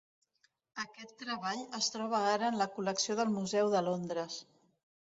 [0.83, 4.43] Aquest treball es troba ara en la col·lecció del Museu de Londres.